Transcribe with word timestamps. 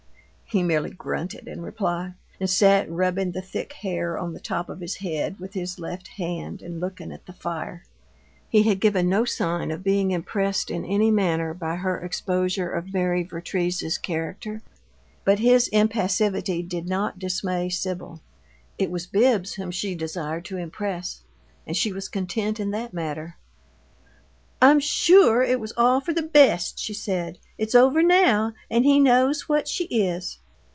He 0.53 0.63
merely 0.63 0.89
grunted 0.89 1.47
in 1.47 1.61
reply, 1.61 2.11
and 2.37 2.49
sat 2.49 2.91
rubbing 2.91 3.31
the 3.31 3.41
thick 3.41 3.71
hair 3.71 4.17
on 4.19 4.33
the 4.33 4.39
top 4.41 4.67
of 4.67 4.81
his 4.81 4.95
head 4.95 5.39
with 5.39 5.53
his 5.53 5.79
left 5.79 6.09
hand 6.09 6.61
and 6.61 6.81
looking 6.81 7.13
at 7.13 7.25
the 7.25 7.31
fire. 7.31 7.85
He 8.49 8.63
had 8.63 8.81
given 8.81 9.07
no 9.07 9.23
sign 9.23 9.71
of 9.71 9.81
being 9.81 10.11
impressed 10.11 10.69
in 10.69 10.83
any 10.83 11.09
manner 11.09 11.53
by 11.53 11.75
her 11.77 12.01
exposure 12.01 12.69
of 12.69 12.93
Mary 12.93 13.23
Vertrees's 13.23 13.97
character; 13.97 14.61
but 15.23 15.39
his 15.39 15.69
impassivity 15.69 16.61
did 16.61 16.85
not 16.85 17.17
dismay 17.17 17.69
Sibyl 17.69 18.19
it 18.77 18.91
was 18.91 19.07
Bibbs 19.07 19.53
whom 19.53 19.71
she 19.71 19.95
desired 19.95 20.43
to 20.43 20.57
impress, 20.57 21.21
and 21.65 21.77
she 21.77 21.93
was 21.93 22.09
content 22.09 22.59
in 22.59 22.71
that 22.71 22.93
matter. 22.93 23.37
"I'm 24.63 24.79
sure 24.81 25.41
it 25.41 25.59
was 25.61 25.71
all 25.77 26.01
for 26.01 26.13
the 26.13 26.21
best," 26.21 26.77
she 26.77 26.93
said. 26.93 27.39
"It's 27.57 27.73
over 27.73 28.03
now, 28.03 28.53
and 28.69 28.83
he 28.85 28.99
knows 28.99 29.49
what 29.49 29.67
she 29.69 29.85
is. 29.85 30.37